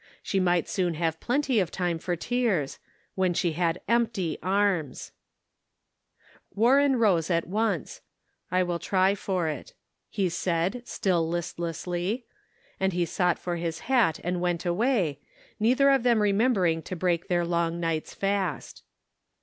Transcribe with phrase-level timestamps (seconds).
[0.23, 2.79] She might soon have plenty of time for tears—
[3.13, 5.11] when she had empty arms!
[6.55, 8.01] Warren rose at once.
[8.49, 9.75] "I will try for it,"
[10.09, 12.25] he said, still listlessly;
[12.79, 15.19] and he sought for his hat and went away,
[15.59, 18.81] neither of them remembering to break their long night's fast.